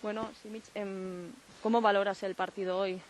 [0.00, 3.00] Bueno, Simic, em, ¿cómo valoras el partido hoy?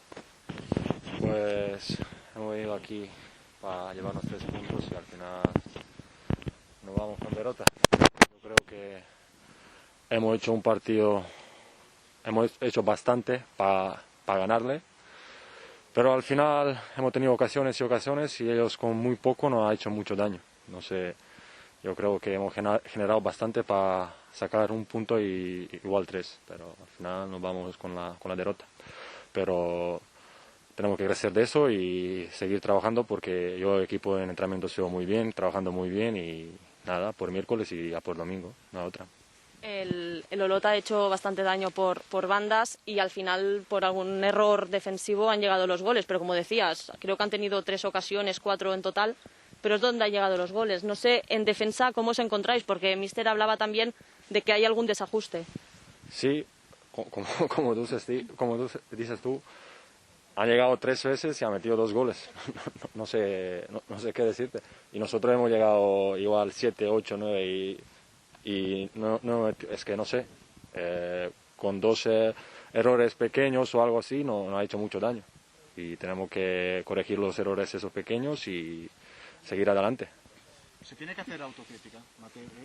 [1.20, 1.98] Pues
[2.34, 3.10] hemos venido aquí
[3.60, 5.42] para llevarnos tres puntos y al final
[6.86, 7.64] nos vamos con derrota.
[7.98, 9.02] Yo creo que
[10.08, 11.22] hemos hecho un partido,
[12.24, 14.80] hemos hecho bastante para ganarle,
[15.92, 19.74] pero al final hemos tenido ocasiones y ocasiones y ellos con muy poco nos ha
[19.74, 20.40] hecho mucho daño.
[20.68, 21.14] No sé,
[21.82, 26.88] yo creo que hemos generado bastante para sacar un punto y igual tres, pero al
[26.96, 28.64] final nos vamos con la, con la derrota.
[29.32, 30.00] Pero
[30.74, 35.06] tenemos que crecer de eso y seguir trabajando porque yo equipo en entrenamiento sigo muy
[35.06, 36.52] bien, trabajando muy bien y
[36.84, 39.06] nada, por miércoles y a por domingo, no otra.
[39.60, 44.22] El, el Olota ha hecho bastante daño por, por bandas y al final por algún
[44.22, 48.38] error defensivo han llegado los goles, pero como decías, creo que han tenido tres ocasiones,
[48.38, 49.16] cuatro en total,
[49.60, 50.84] pero es donde han llegado los goles.
[50.84, 52.64] No sé, en defensa, ¿cómo os encontráis?
[52.64, 53.94] Porque Mister hablaba también
[54.30, 55.44] de que hay algún desajuste.
[56.10, 56.44] Sí,
[56.92, 57.08] como,
[57.48, 57.74] como,
[58.36, 59.40] como dices tú,
[60.36, 62.30] han llegado tres veces y han metido dos goles.
[62.94, 64.60] no, sé, no, sé qué decirte.
[64.92, 67.80] Y nosotros hemos llegado igual siete, ocho, nueve y,
[68.44, 70.26] y no, no, es que no sé.
[70.74, 72.08] Eh, con dos
[72.72, 75.22] errores pequeños o algo así no ha hecho mucho daño.
[75.76, 78.88] Y tenemos que corregir los errores esos pequeños y
[79.44, 80.08] seguir adelante.
[80.84, 81.98] Se tiene que hacer autocrítica,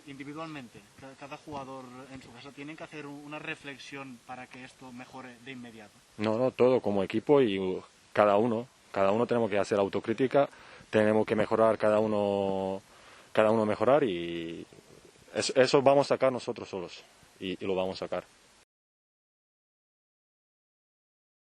[0.07, 0.79] individualmente.
[1.19, 5.51] Cada, jugador en su casa tiene que hacer una reflexión para que esto mejore de
[5.51, 5.93] inmediato.
[6.17, 7.81] No, no, todo como equipo y
[8.13, 8.67] cada uno.
[8.91, 10.47] Cada uno tenemos que hacer autocrítica,
[10.91, 12.83] tenemos que mejorar cada uno,
[13.31, 14.65] cada uno mejorar y
[15.33, 17.03] eso, vamos a sacar nosotros solos
[17.39, 18.23] y lo vamos a sacar.